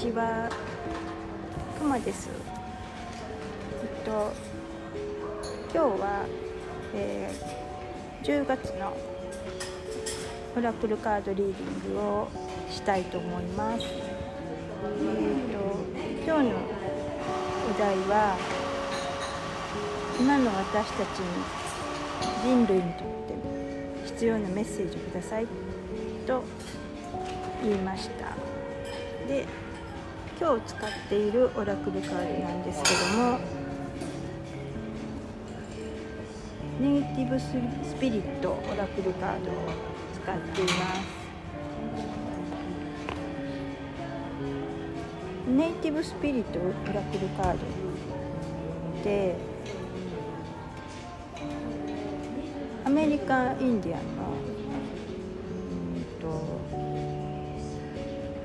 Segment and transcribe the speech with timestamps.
[0.00, 0.48] ちは。
[1.78, 2.30] くまです。
[3.82, 4.32] えっと
[5.74, 6.24] 今日は、
[6.94, 8.96] えー、10月の
[10.56, 12.28] オラクルカードリーディングを
[12.70, 13.84] したいと思います。
[13.84, 15.60] えっ、と
[16.24, 16.56] 今日の
[17.68, 18.38] お題は
[20.18, 21.26] 今の私たちに
[22.42, 25.46] 人類にとって必要なメッセージをください
[26.26, 26.42] と
[27.62, 28.34] 言いました。
[29.28, 29.44] で
[30.40, 33.38] 今日使っているオラクルカードなんですけども
[36.80, 37.52] ネイティブス
[38.00, 39.54] ピリットオラクルカードを
[40.14, 41.20] 使っています。
[45.46, 49.36] ネイティブスピリットオラクルカードって
[52.86, 54.22] アメリカインディアンの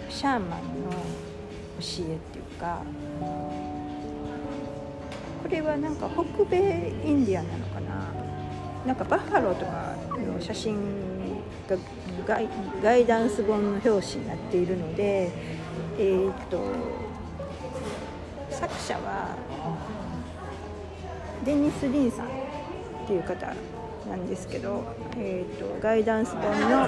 [0.10, 1.25] シャーマンの
[1.80, 2.82] 教えっていうか
[5.44, 8.26] これはなんか北米インディアンなのかな？
[8.86, 9.96] なんかバッファローとか
[10.34, 10.78] の写真
[11.68, 11.78] が
[12.26, 12.48] ガイ
[12.84, 15.32] ガイダンス本の表紙になっているので
[15.98, 16.60] えー、っと
[18.50, 19.36] 作者は
[21.44, 22.30] デニス・リンさんっ
[23.08, 23.54] ていう方
[24.10, 24.84] なんですけど、
[25.18, 26.88] えーと、とガイダンス本の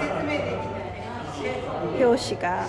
[1.99, 2.67] 表紙が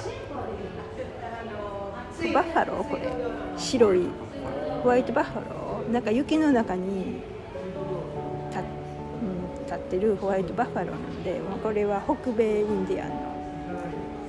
[2.33, 3.03] バッファローこれ。
[3.57, 4.07] 白い。
[4.83, 7.21] ホワイトバッファローなんか雪の中に
[8.51, 13.15] 立,、うん、立ってるホワイトバッファローなのでこれは北米インディアンの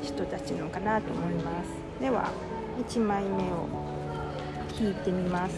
[0.01, 1.69] 人たちのかなと思います。
[2.01, 2.31] では
[2.79, 3.67] 1枚目を
[4.79, 5.55] 引いてみます。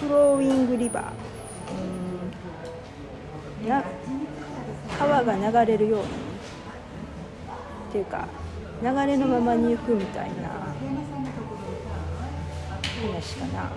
[0.00, 1.06] フローイングリバー
[3.62, 3.68] うん。
[3.68, 3.82] な
[4.98, 6.06] 川が流れるように。
[7.88, 8.28] っていうか
[8.82, 10.66] 流れのままに行くみたいな。
[13.02, 13.70] 話かな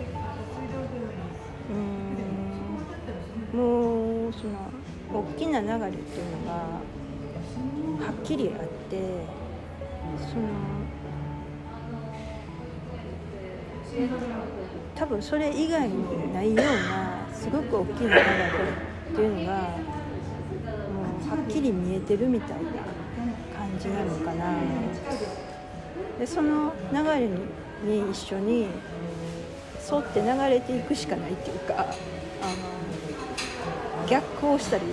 [3.53, 3.59] うん。
[3.59, 4.71] もうその
[5.21, 9.25] 大きな流れっていうのがはっきりあって
[10.17, 10.47] その
[14.95, 18.21] 多分それ以外にないようなすごく大きな流れ
[19.11, 19.67] っていうのがも
[21.25, 22.88] うはっきり見えてるみたいな。
[23.79, 24.55] じなのかな。
[26.19, 27.37] でその流れに
[28.11, 28.67] 一緒に
[29.91, 31.93] 沿って流れていくしかないっていうかあの
[34.07, 34.83] 逆行したり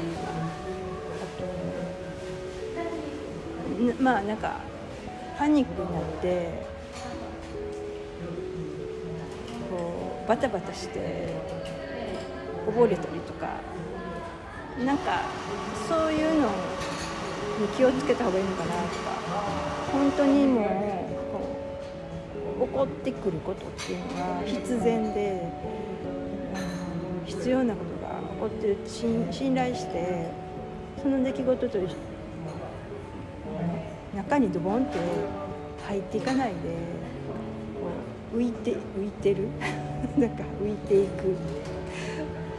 [3.90, 4.60] あとまあなんか
[5.36, 6.64] パニックになって
[9.68, 11.34] こうバタバタして
[12.68, 13.48] 溺れたりとか
[14.84, 15.22] なんか
[15.88, 16.50] そういうのを
[17.58, 19.10] に気をつけた方がいいのかなとか
[19.92, 21.08] 本当にも
[22.60, 25.42] う起こってくることっていうのが必然で、
[27.26, 28.76] 必要なことが起こってる
[29.30, 30.30] 信頼して
[31.02, 31.78] その出来事と
[34.14, 34.98] 中にドボンって
[35.86, 36.54] 入っていかないで
[38.34, 39.48] 浮いて浮いてる
[40.16, 41.36] なんか浮いていく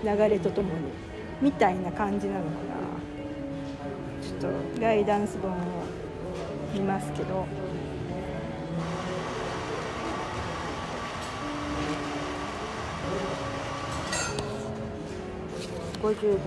[0.04, 0.76] 流れとともに
[1.42, 2.87] みたいな感じなのかな。
[4.40, 4.48] と
[4.80, 5.56] ガイダンス本を
[6.74, 7.46] 見ますけど。
[16.02, 16.38] 55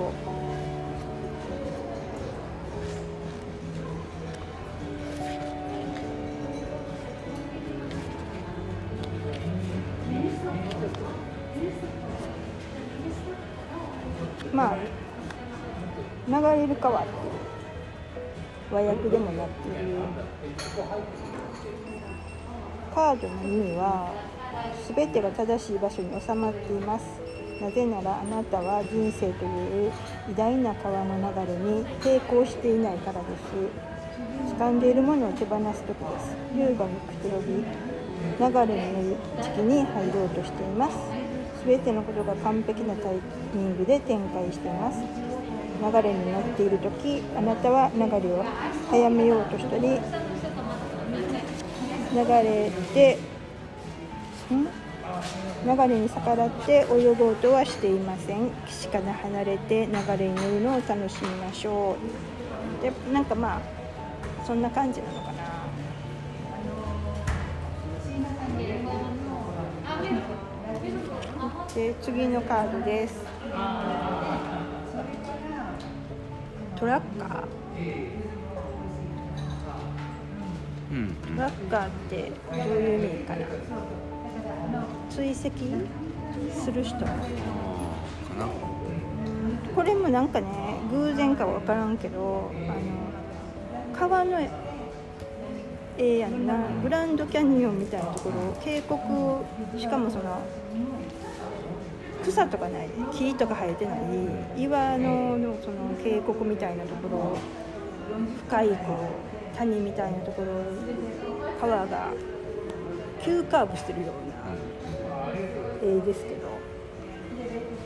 [14.53, 14.77] まあ
[16.29, 17.20] 流れる川っていう
[18.71, 19.99] 和訳でもなっている
[22.95, 24.13] カードの意味は
[24.95, 27.05] 全てが正しい場所に収まっています。
[27.61, 29.93] なぜならあなたは人生という
[30.31, 33.91] 偉大な川の流れに抵抗していないからです。
[34.57, 37.65] 掴んでいるものを手放す時です竜がくつろぎ流
[38.39, 40.97] れの時期に入ろうとしています。
[41.67, 43.15] 全てのことが完璧なタイ
[43.55, 45.30] ミングで展開しています。
[45.81, 48.45] 流れに乗っている時あなたは流れを
[48.91, 50.01] 早めようとしたり
[52.13, 53.19] 流れて
[55.65, 58.51] 流れに逆らって泳ごうとはしていません。
[58.67, 61.97] 岸から離れて流れに乗るのを楽しみましょ
[62.81, 62.83] う。
[62.83, 63.61] でなんかまあ
[64.47, 65.35] そんな感じなのかな。
[71.75, 73.25] で次のカードです。
[76.81, 77.45] トラッカー。
[80.91, 81.37] うんうん。
[81.37, 83.47] ワッカーってどういう意味かな。
[85.11, 85.39] 追跡
[86.59, 86.99] する人。
[86.99, 88.49] かな。
[89.75, 90.47] これもなんかね
[90.91, 92.73] 偶然か分からんけどあ
[93.93, 94.41] の川の
[95.99, 100.41] 絵やんなグランドキャニオンみたいなところ渓谷しかもその
[102.23, 104.01] 草とかない木とか生えてない
[104.57, 107.39] 岩ののその渓谷みたいなところ
[108.49, 108.75] 深いこ
[109.55, 110.49] う谷みたいなところ
[111.61, 112.13] 川が
[113.23, 114.35] 急カーブしてるような
[115.83, 116.49] 絵ですけど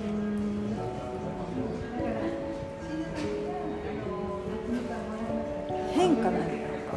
[0.04, 0.54] うーん。
[5.92, 6.96] 変化なんやろか。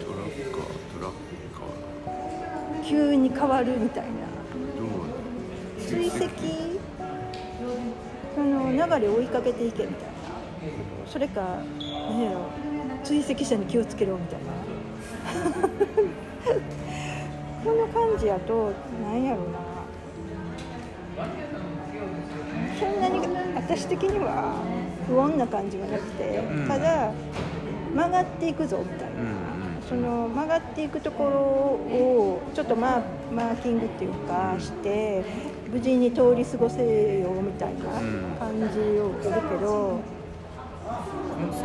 [0.00, 1.12] トラッカートラッ
[1.54, 2.84] カー。
[2.84, 4.10] 急に変わるみたいな。
[4.10, 4.27] ど
[8.34, 10.12] その流れを追いかけていけみたいな。
[11.06, 12.50] それか何やろ。
[13.04, 14.46] 追跡者に気をつけろみたいな。
[17.64, 18.72] この感じやと
[19.02, 19.58] 何やろな。
[22.78, 23.20] そんなに
[23.56, 24.62] 私的には
[25.06, 26.68] 不穏な感じはなくて、うん。
[26.68, 27.10] ただ
[27.94, 29.30] 曲がっていくぞみたいな、うんう
[29.80, 29.82] ん。
[29.88, 33.02] その曲がっていくところをちょっとマー
[33.34, 35.24] マーキングっていうかして
[35.72, 37.84] 無事に通り過ごせよみたいな
[38.38, 40.00] 感じを受けるけど
[41.36, 41.64] 痕跡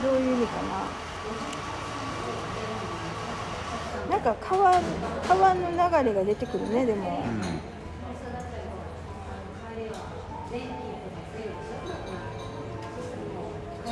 [0.01, 0.03] ー。
[0.03, 0.53] どういう意味か
[4.11, 4.17] な？
[4.17, 4.81] なんか川
[5.29, 5.77] 川の流
[6.09, 7.09] れが出てくるねでも。
[7.09, 7.65] うん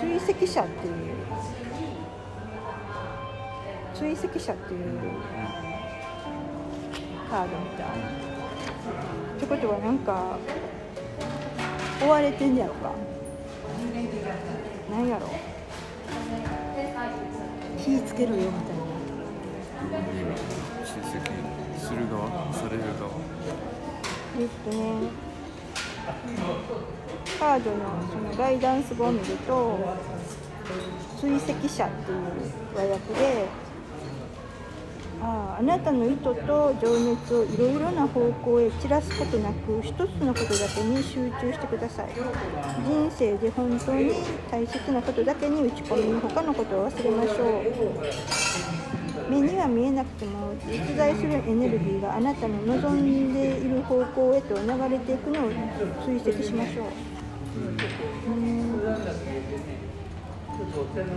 [0.02, 0.94] 追跡者っていう。
[3.94, 5.00] 追跡者っていう。
[7.30, 7.86] カードみたい。
[7.86, 10.36] ってことはなんか
[12.02, 12.90] 追われてんねやろか。
[14.90, 15.28] なんやろ。
[17.78, 18.76] 気ぃつけろよみたい
[20.02, 20.36] な。
[20.84, 21.30] 追跡
[21.78, 23.12] する側される側。
[24.40, 25.31] えっとね
[27.38, 27.76] カードの
[28.10, 29.78] そのガイダンス本を見ると
[31.20, 32.18] 追跡者っていう
[32.74, 33.48] 和訳で
[35.20, 42.08] あああなたの意図と情熱をいろいろな方向へ散らすことなく一つのことだけに集中してください。
[42.84, 44.12] 人生で本当に
[44.50, 48.91] 大切なことだけに打ち込み他のことを忘れましょう。
[49.32, 55.50] 目には見えなくても実在するエネルギーがあなたの望んでいる方向へと流れていくのを
[56.04, 56.86] 追跡しましょう。
[58.28, 58.68] うん。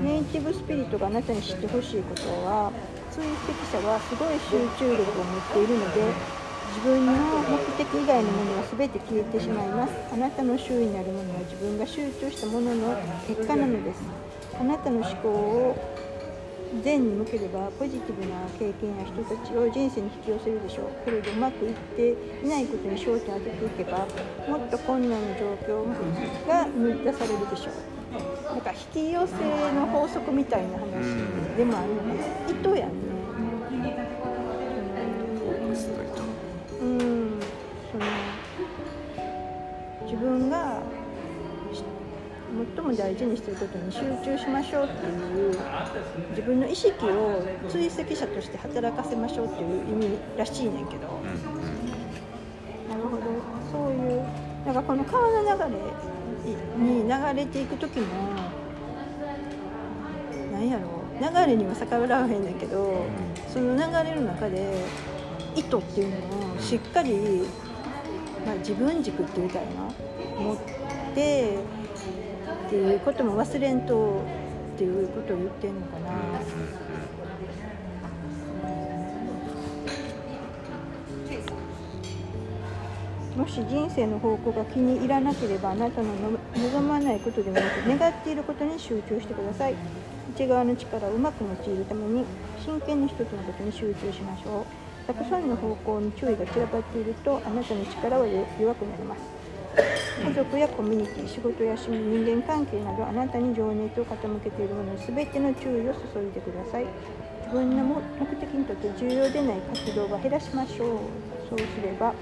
[0.04, 2.72] ネイティブスピリットがあなたに知ってほしいことは
[3.12, 6.02] 追跡者はすごい集中力を持っているので
[6.70, 9.94] 自分の目的以外のものは全て消えてしまいます。
[10.14, 12.96] あなたの周囲にあるものは自分が集中したものの
[13.28, 14.02] 結果なのです。
[14.60, 15.95] あなたの思考を
[16.84, 20.86] 善に向ければポジティブな経験や人たちを人生に引き寄せるでしょう。
[21.06, 22.16] これでうまくいって
[22.46, 24.00] いないことに焦点を当てていけば
[24.48, 25.86] もっと困難な状況
[26.48, 27.96] が見出されるでしょう。
[28.46, 29.34] なんか引き寄せ
[29.74, 30.86] の法則みたいな話
[31.58, 32.16] でもあるのかな
[32.50, 32.90] 糸やん。
[32.90, 32.94] ね
[36.82, 37.40] うん。
[37.92, 38.06] その
[40.06, 41.05] 自分がし
[42.76, 45.58] 最も大事にしていることに集中しましょうっていう
[46.30, 51.08] 自分の意識を追跡者として働かせましょうっていう意味らしいねんけど。
[51.08, 52.06] うん
[52.90, 53.24] なるほど。
[53.72, 54.24] そういう
[54.66, 58.06] なんかこの川の流れに流れていく時も
[60.52, 63.06] なんやろ流れには逆らわへんねんけど
[63.52, 64.86] その流れの中で
[65.56, 67.44] 意図っていうのをしっかり、
[68.46, 70.06] まあ、自分軸って言うたいな。
[70.36, 70.58] 持っ
[71.16, 71.58] て
[72.68, 74.22] っていうことも忘れんと
[74.76, 76.12] っていうことを言ってんのかな。
[83.36, 86.08] もし人生の方向が気に入らなければあなたの
[86.56, 89.76] 望まないことではなく願っていることに集中してください。
[90.34, 92.26] 内側の力をうまく用いるために
[92.66, 94.66] 真剣に一つのことに集中しましょう。
[95.08, 99.35] たくさんの方向に注意が散らばっているとあなたの力は弱くなります。
[99.76, 106.86] 家族やコミュニティ仕事や趣味人間関係などあなたに情熱を傾けているもの全ての注意を注いでください。
[107.46, 108.02] 自分の目
[108.36, 111.00] 的にとって重要でない活動は減らしましょう。
[111.50, 112.14] そうすれば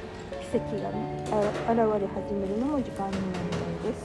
[0.52, 4.04] 奇跡が現れ始めるのも時間になるのです。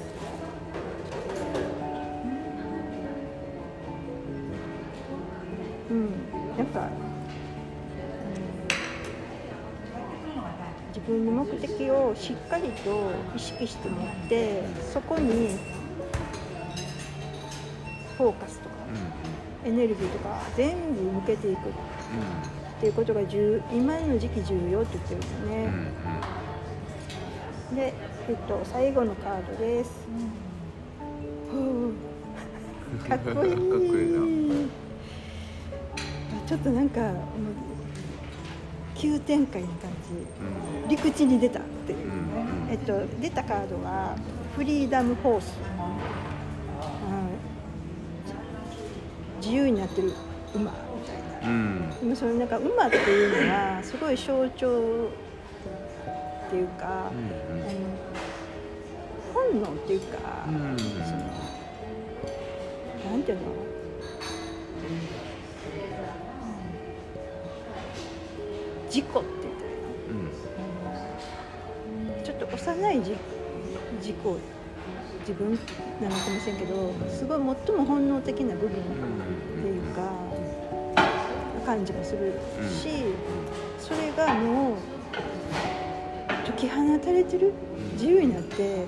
[5.91, 6.11] うん。
[6.57, 6.89] なんか、
[11.09, 14.63] 分の目的をしっかりと意識して持って
[14.93, 15.57] そこに
[18.19, 18.75] フォーカスとか
[19.65, 21.61] エネルギーとか全部向けていく。
[22.79, 25.73] っていうことが重今の時期重要って言ってるんですね。
[27.75, 27.93] で、
[28.29, 29.91] えっと、最後のカードです。
[33.09, 33.55] かっこいい。
[33.55, 34.13] かっこい
[34.65, 34.69] い
[36.47, 37.01] ちょっとなんか
[38.99, 39.77] 急展開な感
[40.89, 40.97] じ。
[40.97, 41.99] 陸地に出たっていう。
[42.71, 44.17] えっと出たカードは
[44.57, 45.53] フリーダムホース。
[45.53, 45.99] うん
[49.41, 50.13] 自由になってる
[50.53, 50.77] 馬み
[51.07, 51.49] たいな。
[51.49, 51.91] うん。
[52.01, 55.09] でもそのなんか馬っていうのはすごい象徴
[56.49, 57.13] っていうか、あの
[59.33, 60.79] 本能っていうか、うんうん。
[60.79, 60.91] その
[63.13, 63.68] なんていうの？
[68.99, 69.71] 事故って言ったら
[72.17, 72.25] うん。
[72.25, 73.17] ちょっと幼いじ
[74.03, 74.37] 事故
[75.21, 75.53] 自分
[76.01, 80.11] なのかもしれんけどすごい最も本能的な部分っていうか
[81.65, 82.33] 感じもする
[82.67, 82.89] し、
[83.79, 84.75] それがもう
[86.47, 87.53] 解き放たれてる
[87.93, 88.87] 自由になって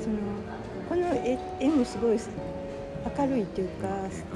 [0.00, 0.16] その
[0.88, 2.18] この絵絵もすごい
[3.18, 3.86] 明るいっていうか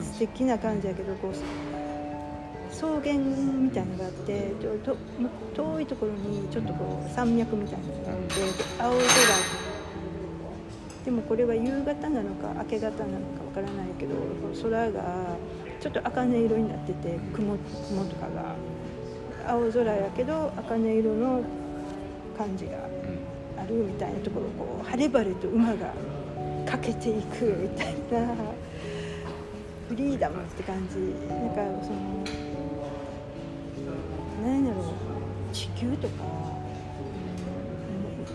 [0.02, 1.34] 素敵な感じやけどこう
[2.78, 4.96] 草原みたいのがあってちょと
[5.52, 9.04] 遠いところにちょっとこう山脈みたいなのがあってで青空
[11.04, 14.14] でもこれは夕方なのか明け方なのかわからないけど
[14.62, 15.36] 空が
[15.80, 17.56] ちょっと茜色になってて雲
[17.88, 18.54] 雲とかが。
[19.46, 21.42] 青空やけど茜色の
[22.36, 22.72] 感じが
[23.56, 25.94] あるみたいなところをこう晴れ晴れと馬が
[26.66, 28.34] 駆けていくみたいな。
[29.88, 30.98] フリーダムって感じ。
[31.26, 32.37] なんかその
[34.68, 36.60] 何やろう地球とかも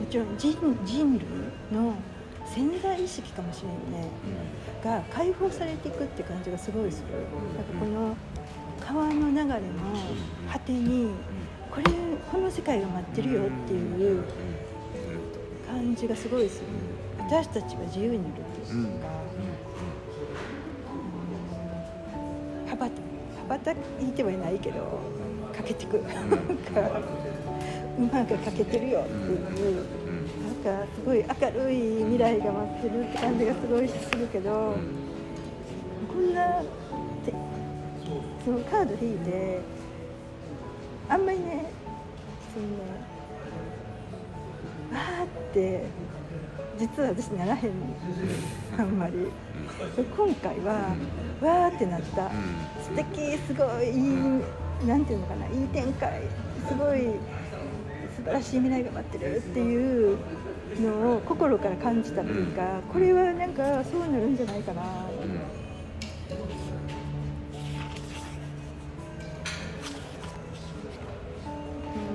[0.10, 0.38] ちろん。
[0.38, 1.28] 人人類
[1.72, 1.94] の
[2.46, 3.72] 潜在意識かもしれん。
[4.02, 4.08] ね
[4.84, 7.64] が解放されていくって感じがすごいするなん。
[7.64, 8.18] かこの
[8.86, 9.54] 川の流れの
[10.52, 11.12] 果てに
[11.72, 11.84] これ
[12.32, 14.24] この世界が待ってるよっていう
[15.68, 16.66] 感じがすごいする
[17.20, 19.08] 私たちは自由になるっていうか、
[22.74, 22.80] うん。
[22.80, 22.90] 羽
[23.48, 23.76] ばたい
[24.16, 25.00] てはいないけど
[25.56, 26.00] かけてく。
[26.02, 26.30] なん。
[28.28, 29.76] か馬けてるよっていう
[30.66, 30.82] なん。
[30.86, 31.24] かすごい明
[31.64, 34.76] るい未来が待ってるって感じがすごいするけど
[36.12, 36.34] こん。
[36.34, 36.62] な
[37.26, 37.34] て
[38.44, 39.60] そのカード引いて
[41.10, 41.22] あん。
[41.26, 41.66] まりね
[42.54, 42.74] そのね
[44.92, 45.84] わーって
[46.80, 47.72] 実は私ならへん。
[48.80, 48.88] あん。
[48.98, 49.14] まり
[50.18, 50.74] 今回は
[51.42, 52.32] わーってなった
[52.82, 54.42] 素敵すごいいい
[54.88, 56.22] なんていうのかないい展開
[56.68, 57.00] すごい
[58.16, 60.18] 素晴らしい未来が待ってるっていう
[60.82, 64.82] のを心から感じたっていうかこれはなんかそうなるんじゃないかな。
[64.82, 64.86] う
[65.26, 65.40] ん。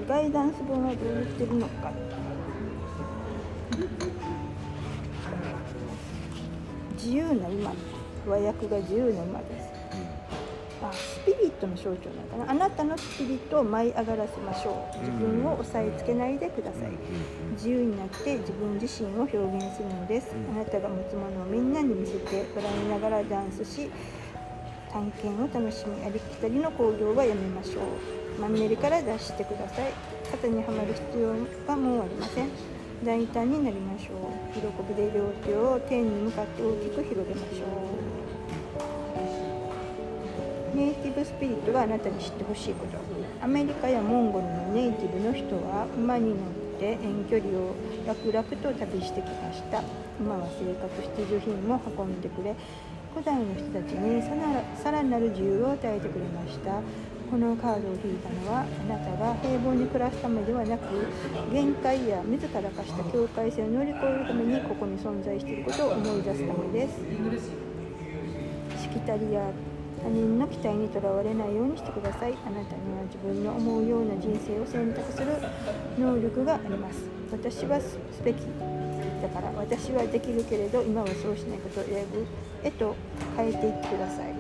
[0.08, 1.92] ガイダンス本はどう言ってるのか。
[6.96, 7.72] 自由な馬
[8.26, 9.77] 和訳が自由な馬です
[10.80, 12.64] あスピリットの象徴なのかな。
[12.64, 14.99] あなたのスピリットを舞い上がらせましょう。
[15.00, 16.90] 自分を押さえつけないでください。
[17.52, 20.28] 自由になって自分自身を表現するのです。
[20.54, 23.90] あなたが持つものをみんなに見せて笑いながらダンスし
[24.92, 28.40] 探検を楽しみありきたりの行動はやめましょう。
[28.40, 29.92] マンネリから脱してください。
[30.30, 31.30] 肩にはまる必要
[31.66, 32.49] はもうありません。
[33.04, 34.54] 大胆になりましょう。
[34.54, 37.64] 喜びで両手を天に向かって大きく広げましょ
[38.04, 38.07] う
[40.78, 42.99] ネイティブスピリットがあなたに知ってほしいこと。
[43.42, 46.38] アメリカやモンゴルのネイティブの人は馬に乗っ
[46.78, 47.75] て遠距離を
[48.06, 49.82] 楽々と旅してきました。
[50.20, 52.54] 馬は性格必需品も運んでくれ。
[53.12, 56.78] 古代の人たちにさなさらなる自由を与えてくれました。
[57.28, 60.87] このカードを引いたのはあなたが平凡に暮らすためではなく
[61.52, 66.94] 限界や自ら化した境界線を乗り越えるためにここに存在していることを思い出すためです。
[68.80, 69.42] しきたりや
[70.02, 72.35] 他人の期待にとらわれないようにしてください。
[72.47, 75.26] あなたには自分の思うような人生を選択する
[75.99, 77.05] 能力があります。
[77.31, 78.40] 私はすべき
[79.21, 82.25] だから私はできるけれど今はそうしないことを選ぶ
[82.62, 82.95] へと
[83.37, 84.33] 変えていってください。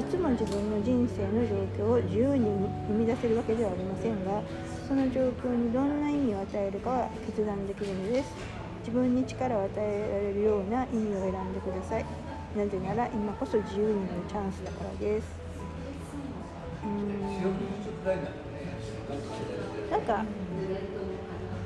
[0.00, 2.50] いつも自分の人生の状況を自由に
[2.88, 4.42] 生み出せるわけではありませんが
[4.88, 8.28] その状況にどんな意味を与えるかは決断できるのです。
[8.80, 12.04] 自分に力を与えられるような意味を選んでください。
[12.56, 15.26] なぜなら今こそ自由になるチャンスだからです。
[16.84, 17.10] うん。
[19.90, 20.24] なんか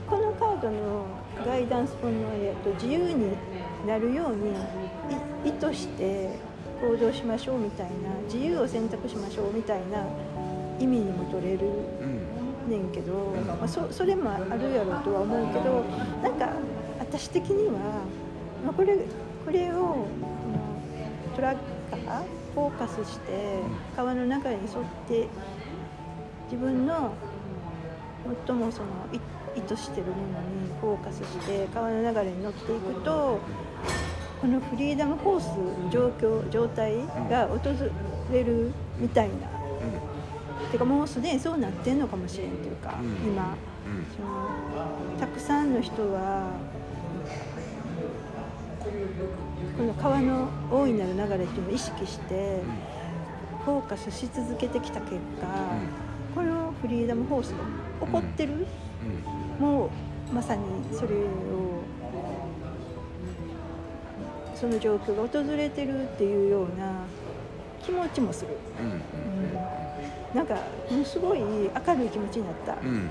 [0.09, 1.07] このカードの
[1.45, 3.37] ガイダンス本のえっと自由に
[3.87, 4.53] なるように
[5.45, 6.31] 意図して
[6.81, 7.93] 行動しましょうみたいな
[8.33, 10.07] 自由を選択しましょうみたいな
[10.79, 11.59] 意味にも取れる
[12.69, 15.85] ねんけど、まあ、そそれもあるやろうとは思うけど
[16.23, 16.53] なんか
[17.01, 17.73] 私的には、
[18.65, 18.97] まあ、これ
[19.45, 20.07] これを
[21.39, 21.57] トラッ
[21.89, 23.61] カーフォーカスして
[23.95, 25.29] 川の流れに沿って
[26.51, 27.13] 自分の
[28.47, 29.21] 最もそのい
[29.57, 33.39] 意図してるものにフォーカスして川の流れに乗っていくと
[34.41, 36.97] このフリーダムフォース状況状態
[37.31, 37.71] が訪
[38.33, 39.35] れるみたいな。
[40.73, 43.29] てかもうすでにそうなってんのかもしれんというか、うん。
[43.29, 43.55] 今。
[43.87, 44.07] うん。
[44.15, 46.51] そのたくさんの人は
[49.79, 52.61] この川の大いなる流れっていうのを意識して
[53.65, 55.21] フォーカスし続けてきた結果、
[56.35, 57.59] このフリーダムフォースが
[58.07, 58.67] 起こってる、
[59.61, 59.65] うん。
[59.65, 61.85] もうまさにそれを
[64.57, 67.05] その状況が訪れてるっていうような
[67.81, 68.57] 気持ちもする。
[68.81, 68.87] うん。
[68.87, 69.55] うん。
[70.35, 70.57] なんか
[70.91, 72.73] ものすごい明るい気持ちになった。
[72.73, 73.09] うん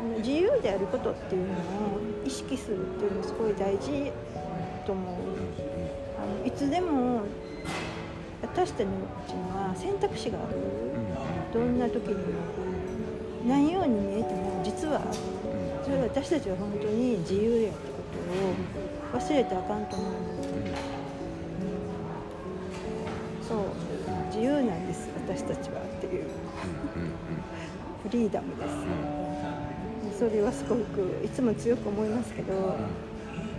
[0.00, 1.56] その自由であることっていうのを
[2.24, 4.10] 意識するっていうのはすごい大事
[4.86, 5.14] と思う。
[6.18, 7.20] あのいつでも
[8.40, 8.86] 私たちに
[9.52, 10.56] は選択肢がある。
[11.52, 12.20] どんな時にも
[13.46, 15.02] 何ように見えても実は
[15.82, 17.92] それは私たちは本当に自由やってこ
[19.12, 20.12] とを忘れたらあかんと思う。
[23.46, 23.58] そう
[24.28, 26.24] 自由なんです私たちはっていう
[28.04, 29.69] フリーダムです
[30.20, 30.80] それはすごく
[31.24, 32.76] いつも強く思いますけど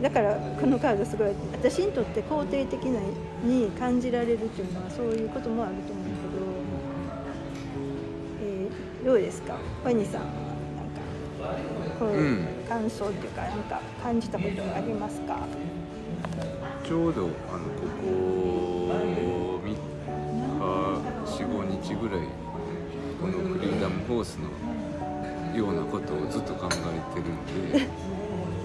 [0.01, 2.99] だからこのカードすごい私にとって肯定的な
[3.43, 6.17] に感じられるっていうのはそういうこともあると思うけど、
[8.43, 9.57] えーどうですか？
[9.83, 15.33] ワニーさんはなんかこういう感想っていうかなんか感じたことありますか？
[15.35, 15.37] う
[16.85, 17.39] んちょうどあのこ
[18.03, 18.07] こ
[19.65, 19.77] 3日
[21.43, 22.27] 45日ぐらい
[23.19, 24.49] このフリーダムフォースの
[25.55, 26.75] ようなことをずっと考え
[27.19, 27.87] てるんで。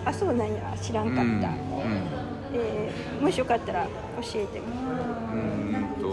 [0.05, 0.75] あそうなんや。
[0.81, 1.40] 知らんかった、うんうん。
[2.55, 3.87] えーもしよかったら
[4.20, 5.37] 教えてうー
[5.81, 6.07] んと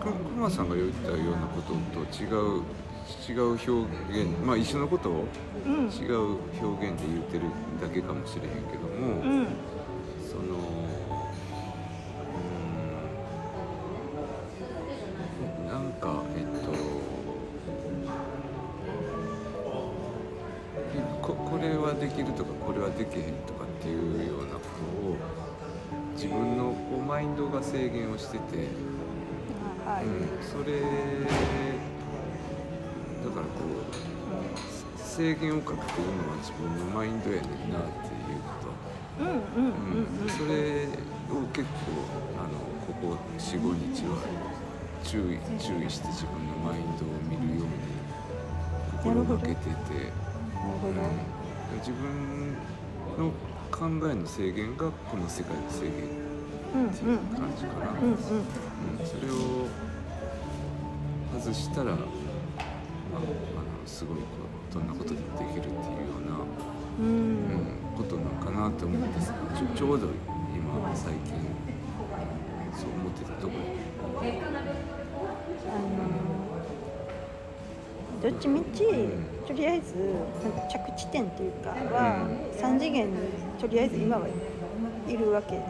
[0.00, 2.62] く熊さんが言ったようなことと違う
[3.28, 5.24] 違う表現まあ一緒のことを
[5.66, 5.72] うん。
[5.88, 7.44] 違う表現で言ってる
[7.80, 9.46] だけかもしれへんけども、うん
[33.36, 38.72] からこう制限をかけてるのは自分のマインドやねんなっていうのと。
[40.36, 40.88] それ
[41.28, 41.68] を結構
[42.38, 42.52] あの
[42.86, 44.16] ここ45日は
[45.02, 47.72] 注意注意して自分のマインドを見るように
[49.02, 50.12] 心がけてて、
[51.78, 52.56] 自分
[53.16, 53.32] の
[53.70, 55.92] 考えの制限がこの世界の制限
[56.74, 57.94] うんっていう感じかな、
[59.06, 59.34] それを
[61.40, 61.98] 外したら、ま
[63.16, 63.26] あ、あの
[63.86, 64.22] すごいこ
[64.70, 65.72] うどんなことでもできるっていうよ
[66.20, 66.36] うな
[66.98, 67.06] うん。
[67.06, 67.14] うん、
[67.96, 69.30] ことなのかなと思うんです。
[69.30, 70.08] がちょちょうど
[70.54, 71.34] 今最近
[72.74, 73.60] そう思ってたところ。
[75.68, 75.80] あの
[78.22, 78.84] どっちみち
[79.46, 79.92] とりあえず
[80.70, 82.26] 着地点っていうかは、
[82.58, 83.16] 3次元に
[83.60, 84.26] とりあえず今は
[85.06, 85.68] いるわけだと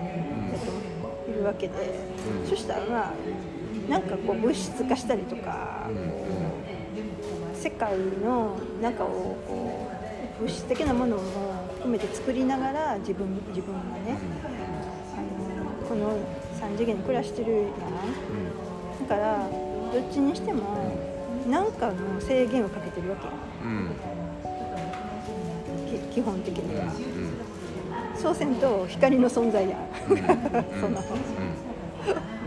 [1.30, 1.74] いるわけで、
[2.42, 2.48] うん。
[2.48, 3.12] そしたらまあ
[3.90, 5.96] なんかこう物質化したりとか、うん
[7.66, 9.90] 世界の中をこ
[10.38, 11.22] う物質的なものも
[11.74, 14.18] 含めて作りながら自分自分がね
[15.16, 15.20] あ
[15.60, 16.16] のこの
[16.60, 19.08] 3次元に暮らしてるやん。
[19.08, 19.48] だから
[19.92, 20.62] どっちにしても
[21.48, 23.32] 何かの制限をかけてるわけや。
[23.64, 23.90] うん。
[26.14, 26.84] 基本的には。
[26.84, 27.46] うん
[28.16, 29.76] そうせんと光の存在や。
[30.08, 30.12] ん。
[30.12, 30.18] うん。
[30.80, 31.02] そ の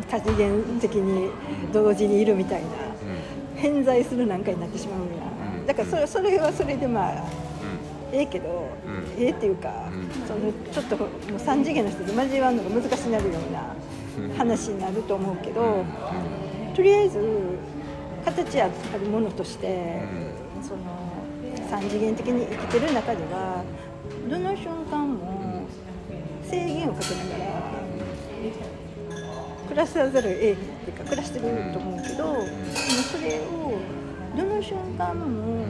[0.10, 1.30] 多次元的に
[1.74, 2.89] 同時にいるみたいな
[3.60, 5.06] 偏在するなんかになってしまうや
[5.56, 5.66] うんん。
[5.68, 7.24] だからそれそれはそれでまあ
[8.12, 9.24] ええけど、うん。
[9.24, 10.10] ええっていうか、うん。
[10.28, 13.76] そのちょっともう3次元の人と交わるのが難しくなるような
[14.38, 15.86] 話になると思うけど、
[16.76, 17.20] とりあえず
[18.26, 18.72] 形ある
[19.10, 20.02] ものとして、
[20.62, 21.10] その
[21.70, 23.64] 3次元的に生きてる中では
[24.30, 25.68] どの瞬間も
[26.44, 27.59] 制限をかけながら
[29.70, 32.46] 暮らさざるをっていうか暮らしてると思うけど、でも
[33.12, 33.78] それを
[34.36, 35.66] どの瞬間も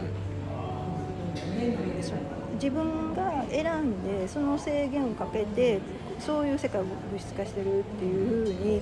[2.54, 5.80] 自分が選んでその制限をかけて
[6.20, 8.82] そういう世界を物質化してるっていうふうに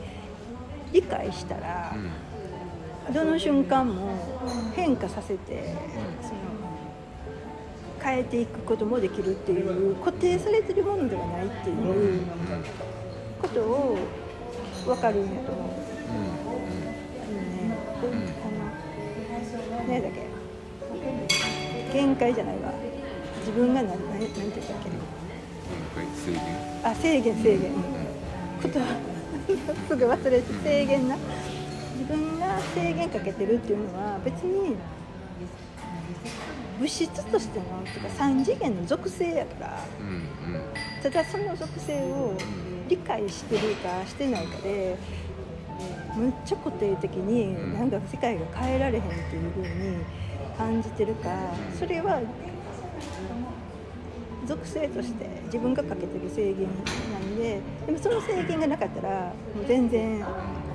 [0.94, 1.96] 理解したら、
[3.12, 4.14] どの瞬間も
[4.76, 5.76] 変化させて
[6.22, 6.36] その
[8.00, 12.22] 変えていくこともできるっていう固定されてるものではないっていう
[13.42, 13.98] ことを
[14.88, 15.66] 分かるんやと思う。
[17.28, 17.76] うんね、
[18.42, 22.72] あの何だっけ限界じゃないわ
[23.40, 24.90] 自分が何何何て言ったっけ
[26.24, 26.42] 制限
[26.84, 27.72] あ制限制限
[28.62, 28.80] 言葉
[29.90, 31.18] すぐ忘れて制限な
[31.98, 34.76] 自分が制限かけてるっていうのは別に
[36.80, 39.84] 物質としてのとか3次元の属性やから。
[40.00, 40.28] うんうん
[41.02, 42.34] ただその属性を
[42.90, 44.98] 理解してるかしてないかで
[46.16, 49.98] むっちゃ固定的になんか世界が変えられへんっていう風に
[50.58, 51.30] 感じてるか。
[51.78, 52.20] それは
[54.48, 56.68] 属性として自分がかけてる制限
[57.12, 60.26] なんででもその制限がなかったらもう全然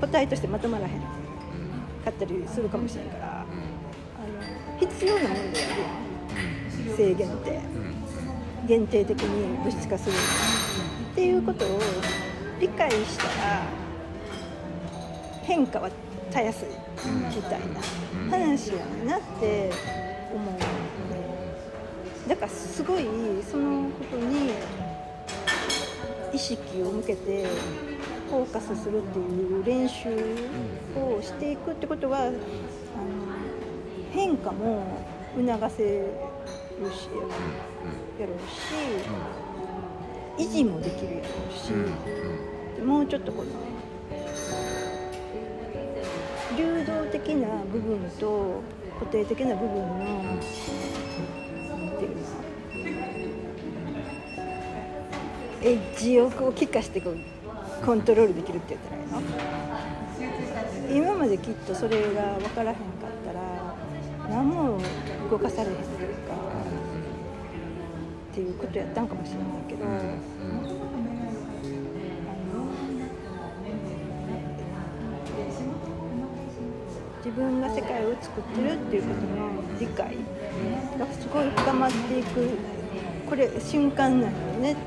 [0.00, 3.41] 個体としてまとまらへんかったりするかもしれんから。
[4.86, 6.96] 必要なものであるやん。
[6.96, 7.60] 制限って。
[8.66, 10.16] 限定的に物質化する。
[11.12, 11.80] っていうことを
[12.58, 13.62] 理解したら
[15.42, 15.90] 変化は
[16.30, 16.68] たやすい
[17.36, 17.80] みたいな
[18.30, 19.70] 話やなって
[20.32, 20.54] 思う
[22.28, 23.04] だからすごい
[23.50, 24.52] そのことに
[26.32, 27.46] 意識を向けて
[28.30, 30.08] フォーカスするっていう練習
[30.96, 32.32] をしていくってことはあの
[34.32, 34.82] 変化も
[35.36, 36.06] 促せる
[36.90, 37.08] し
[38.18, 38.38] やろう
[40.38, 41.70] し維持もできるやろうし、
[42.76, 43.50] でもうちょっとこの
[46.56, 48.62] 流動的な部分と
[48.98, 50.46] 固定的な部分のなんて
[52.04, 52.22] いうの
[55.62, 57.18] エッジをこう気化してこう
[57.84, 59.04] コントロールできるって言ったらい
[60.96, 61.04] いの？
[61.04, 62.82] 今まできっとそれが分からへんか
[64.32, 64.80] 何も
[65.30, 66.32] 動かされへんというか
[68.32, 69.84] っていうことやったんかもしれないけど、
[77.18, 80.16] 自分が世界を作ってるっていうことの理解
[80.98, 82.48] がすごい深まっていく
[83.28, 84.82] これ瞬間なのよねって、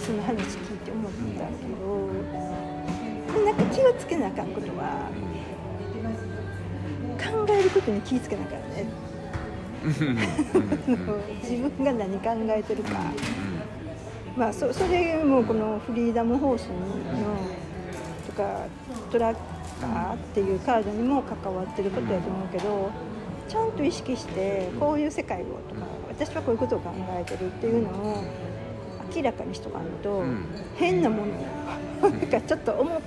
[0.00, 1.66] その話聞いて思ったけ
[3.36, 5.10] どなんか気をつけなあかんことは
[7.76, 8.86] ことに気をつけなあかんね
[11.42, 12.90] 自分が何考えてるか、
[14.36, 16.74] まあそそれもこのフリーダムホースの
[18.26, 18.66] とか
[19.12, 19.36] トラッ
[19.80, 22.90] カーっていうカードにも関わってることやと思うけど
[23.48, 28.24] ちゃんと意識してこういう世界をとか私はこういうことを考えてるっていうのを
[29.14, 30.24] 明らかにしとかんと、
[30.74, 33.00] 変なものなんかちょっと思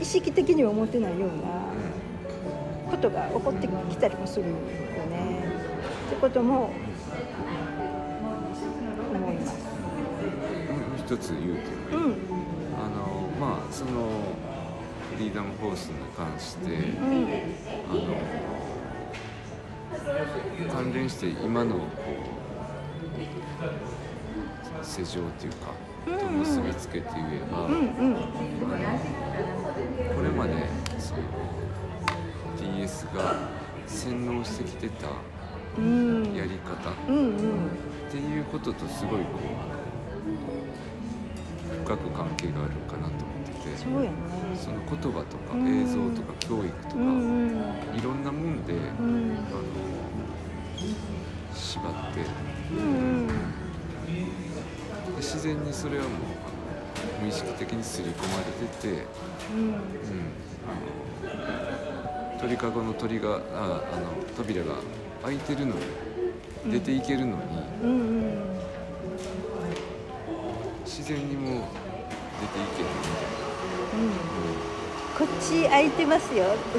[0.00, 1.65] 意識的には思ってないような
[2.90, 5.44] ことが起こってきたりもするよね。
[6.06, 6.70] ってことも
[9.14, 9.66] 思います。
[10.98, 11.56] 一つ言う
[11.90, 12.16] と、うん、
[12.76, 13.90] あのまあその
[15.14, 17.28] フリーダムフォースに関して、うん、
[17.90, 17.94] あ
[20.68, 21.82] の関連して今のこ
[24.82, 25.72] う世情というか、
[26.06, 28.14] と結びつけて言えば、うん、うん、
[30.14, 30.54] これまで
[30.98, 31.22] その
[32.86, 33.34] TS が
[33.86, 35.08] 洗脳してきてた
[35.76, 36.90] うん、やり方。
[36.90, 36.94] っ
[38.10, 39.40] ていうこととすごいこ
[41.74, 43.76] う深く関係があるかなと思ってて。
[43.76, 43.90] そ
[44.70, 45.82] の言葉とかうん。
[45.82, 49.68] 映像とか教育とか、いろんなもんで、うん、あの
[51.54, 52.20] 縛って。
[55.18, 56.12] 自然にそれはもう
[57.22, 59.06] 無意識的に刷り込まれてて、
[59.52, 59.74] うん、
[62.40, 64.74] 鳥かごの鳥がああの扉が
[65.22, 65.80] 開いてるのに
[66.70, 67.34] 出ていけるのに、
[67.82, 68.32] うん、うん、
[70.84, 71.62] 自然にもう
[72.40, 74.06] 出ていけるみ
[75.16, 76.44] こっち空いてますよ。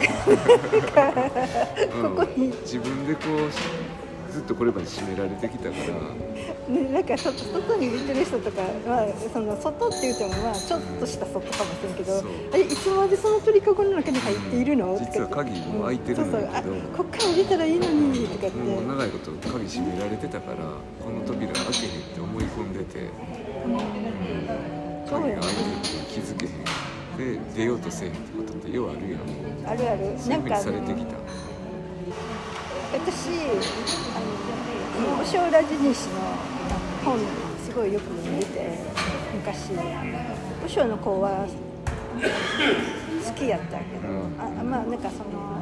[2.04, 2.50] ここに。
[2.62, 3.87] 自分でこう
[4.38, 6.73] ずずっとこれまで締められてきたから。
[6.73, 12.21] ね、なんか外外に出てる人とかはその外って言ってもまあちょっとした外かもしれんけど
[12.54, 15.06] あれいつまでその鳥かごの中に入っているの、とか。
[15.06, 16.62] 実は鍵も開いてるんだけどそう。
[16.62, 20.58] そうあこっから降りたらいいのにとかって、もう長いこと鍵閉められてたから
[21.02, 23.10] この扉開けへんって思い込んでて。
[25.08, 26.54] そうやね鍵が開いてるって気づけへん。
[27.17, 29.21] で出ようとせえへんってことってようあるやん。
[29.65, 30.30] あるある。
[30.30, 31.15] なんかされてきた
[32.93, 33.30] 私
[34.15, 34.19] あ
[35.19, 36.15] の小ラジニシの
[37.04, 37.19] 本
[37.63, 38.80] すごいよく読んでて
[39.34, 39.73] 昔。
[40.62, 41.45] 武将の子は
[43.26, 44.41] 好きやったけど、うん。
[44.41, 45.62] あまあなんかその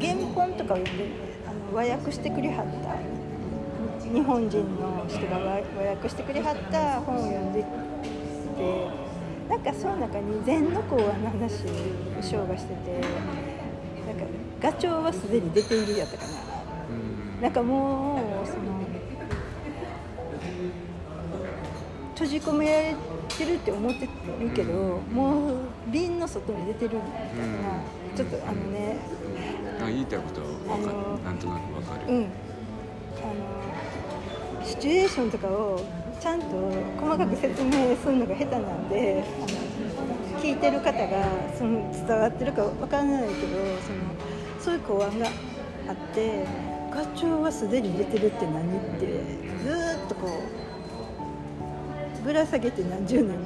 [0.00, 2.96] 原本とかをあの和訳してくれはった
[4.08, 7.66] 日本人の人が和和訳してくれはった本を読んでて
[9.48, 11.70] なんかその中に禅の講話の話を
[12.16, 13.04] 武将がしてて
[14.60, 16.28] ガチョウはすでに出ているやったかな。
[16.28, 16.32] う
[17.38, 17.42] ん。
[17.42, 18.60] なんかもうその
[22.14, 22.94] 閉じ込められ
[23.28, 24.10] てるって思ってる
[24.54, 25.56] けど、もう
[25.90, 27.12] 瓶の外に出てるみたい
[27.48, 27.54] な、
[28.14, 28.98] ちょっとあのね
[29.82, 30.98] あ言いたいことは分かる。
[31.24, 32.24] なんとなく分かる、うん。
[32.24, 32.28] あの
[34.62, 35.82] シチュエーションとかを
[36.20, 36.48] ちゃんと
[37.00, 39.24] 細かく説明するのが下手なんで
[40.42, 40.98] 聞いてる方が
[41.56, 43.36] その伝わってるかわからないけど
[43.80, 43.98] その
[44.70, 45.30] そういう考案があ
[45.92, 46.44] って
[46.94, 49.06] 「ガチョウはすでに出てるって何?」って
[49.64, 50.28] ずっとこ
[52.20, 53.36] うぶら下げて何十年も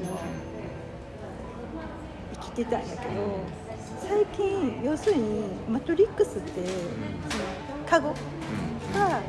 [2.35, 3.03] 生きてたんやけど
[4.07, 6.61] 最近要するに「マトリックス」って
[7.31, 7.45] その
[7.89, 8.11] カゴ
[8.95, 9.21] が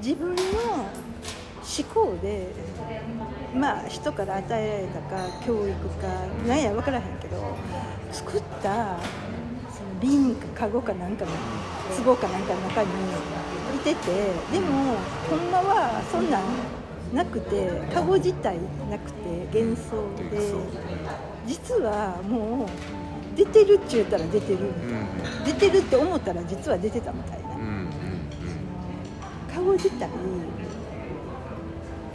[0.00, 2.46] 自分の思考で
[3.56, 6.06] まあ人から与えられたか教育か
[6.46, 7.38] なんや分からへんけど
[8.12, 8.96] 作った
[10.00, 11.30] 瓶かカゴかなんかの
[12.04, 12.88] 壺かなんかの中に
[13.76, 14.96] いててでも
[15.28, 15.50] ほん。
[15.50, 16.42] まはそんなん
[17.14, 18.56] なくてカゴ自体
[18.90, 19.96] なくて幻想
[20.30, 20.54] で
[21.46, 22.68] 実はもう
[23.36, 24.58] 出てるっちゅうたら出てる。
[24.58, 25.44] みたいなうん。
[25.44, 27.54] 出てるって思ったら実は出てたみたいな。
[27.54, 27.90] うんうん
[29.52, 30.08] カゴ自体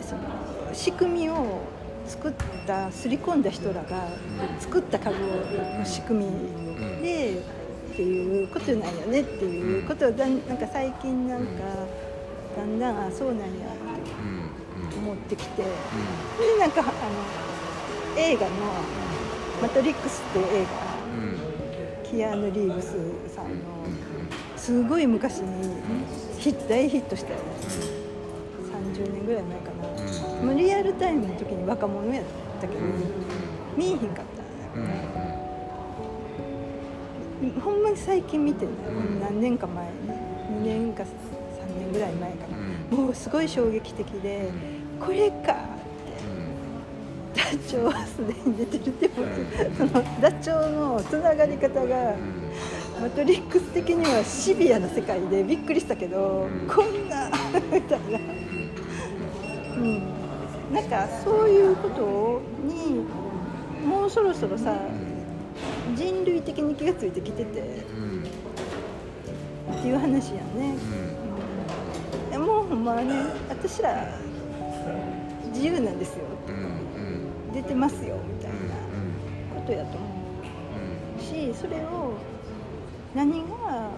[0.01, 0.21] その
[0.73, 1.61] 仕組みを
[2.07, 2.33] 作っ
[2.65, 4.07] た刷り込んだ人らが
[4.59, 7.41] 作ったカゴの仕組みで
[7.95, 11.63] っていうことなんよねっていうことをだんなんか最近なんか
[12.57, 15.69] だんだんあそうなんやって思ってきてで
[16.59, 16.91] なんかあの
[18.17, 18.51] 映画の
[19.63, 22.97] 「マトリックス」っていう映画キアヌ・リーブス
[23.33, 23.53] さんの
[24.57, 25.75] すごい昔に
[26.37, 27.95] ヒット大ヒットしたやつ
[28.97, 29.71] 30年ぐらい前か
[30.41, 32.23] な、もうリアルタイムの時に若者やっ
[32.61, 32.81] たけど、
[33.77, 34.09] 見えへんかっ
[34.73, 35.34] たんうんや
[37.63, 41.05] ほんまに最近見てんだよ、うん何年か前2年か3
[41.79, 44.49] 年ぐらい前かな、もうすごい衝撃的で、
[44.99, 45.43] これかっ
[47.35, 49.09] てダチョウはすでに出てるって
[49.77, 52.15] そのダチョウのつながり方が、
[53.01, 56.67] マトリックス的にはシビアな世界でびっくりしたけど、うん。
[56.67, 57.29] こんな
[57.71, 58.19] みたいな、
[59.75, 60.01] うん、
[60.73, 63.03] なんかそういうことに
[63.85, 64.73] もうそろそろさ
[65.93, 67.59] 人類的に気がついてきてて。
[67.59, 68.23] うん
[69.71, 70.75] っていう話やんね、
[72.29, 73.13] うん、えもうほんまはね
[73.49, 74.07] 私ら
[75.53, 76.25] 自由なんですよ。
[76.47, 76.59] うんう
[77.51, 77.53] ん。
[77.53, 78.75] 出てますよみたいうんな
[79.55, 80.07] ことやと思
[81.17, 82.13] うしそれを
[83.15, 83.89] 何が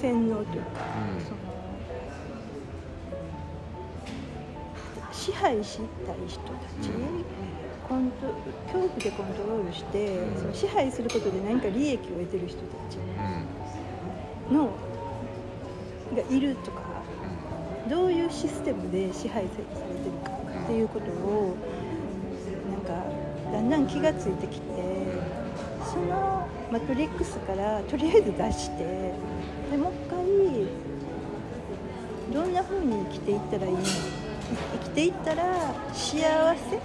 [0.00, 0.84] 洗脳というか、
[1.16, 1.24] うん。
[1.24, 1.47] その
[5.28, 6.48] 支配したい人た
[6.82, 7.24] ち、うん。
[7.86, 8.26] コント
[8.72, 10.40] 恐怖でコントロールして、うん。
[10.40, 12.98] その支配することで何か利益を得てる人たち
[14.50, 14.56] うん。
[14.56, 14.70] の
[16.16, 16.80] がいるとか
[17.90, 20.30] どういうシステムで支配されてるか
[20.64, 21.56] っていうことを
[22.70, 23.04] なんか
[23.52, 24.66] だんだん気がついてきて
[25.84, 29.12] そのマトリックスからとりあえず出して
[29.70, 30.18] でもう一回
[32.32, 33.80] どんな風に生きていったらいいの
[34.72, 36.20] 生きていったら幸
[36.56, 36.80] せ？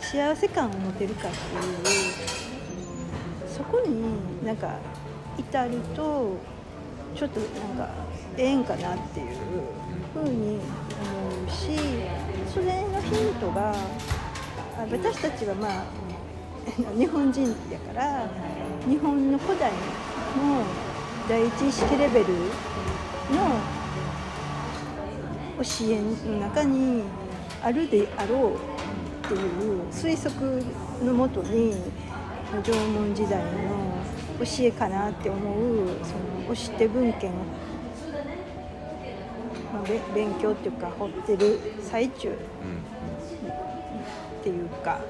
[0.00, 1.36] 幸せ感を持てるかって
[1.88, 2.08] いう
[3.48, 4.78] そこになんか
[5.38, 6.36] 至ると
[7.14, 7.46] ちょっとな
[7.84, 7.88] んか
[8.36, 9.26] ええんかなっていう
[10.12, 11.78] ふうに思うし
[12.52, 13.74] それのヒントが
[14.78, 15.84] 私たちはまあ
[16.96, 18.28] 日本人やから
[18.86, 19.76] 日本の古代の
[21.28, 22.32] 第一意識レベルの
[25.62, 27.04] 教えの中に
[27.62, 30.64] あるであろうっていう推測
[31.04, 31.74] のもとに
[32.64, 33.48] 縄文時代の
[34.40, 37.34] 教えかなって思うその押して文献を、
[39.72, 42.34] ま勉強っていうか掘ってる最中うん。
[42.34, 42.36] っ
[44.42, 45.00] ていうか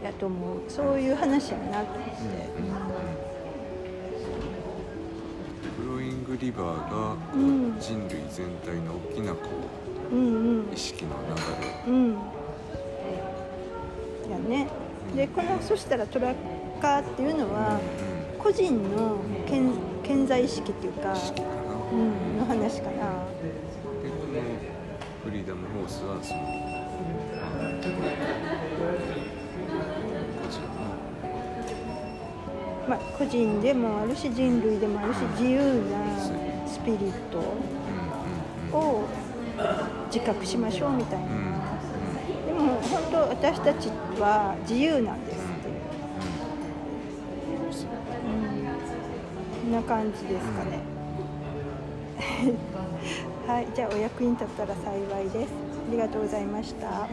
[0.00, 0.06] うん。
[0.06, 2.95] やと思うそういう話やなと思って、
[6.38, 7.76] リバーがこううん。
[7.78, 9.48] 人類全体の大きなこ
[10.10, 10.70] うん、うん。
[10.70, 11.10] う意識の
[11.86, 11.92] 流れ。
[11.92, 12.16] うん。
[14.30, 14.68] やね。
[15.14, 16.34] でこのそしたらトラッ
[16.80, 17.78] カーっていうのは
[18.38, 19.72] う個人の健
[20.02, 21.52] 健在意識っていうか、ん意識かな、
[21.92, 22.92] うん、の話かな。
[22.92, 23.50] で
[24.10, 24.42] この
[25.24, 26.40] フリーダムホースはその
[32.88, 35.58] まあ個人でもあるし人類でもあるし自由
[35.90, 36.20] な
[36.66, 37.38] スピリット
[38.76, 39.04] を
[40.12, 42.46] 自覚しましょうみたいな、うん。
[42.46, 43.88] でも本当私たち
[44.20, 45.74] は自由なんですっていう、
[48.24, 48.66] うん、
[49.62, 49.72] こん。
[49.72, 50.78] な感じですかね、
[53.46, 55.52] はいじゃあお役に立ったら幸いです
[55.88, 57.08] ありがとうございました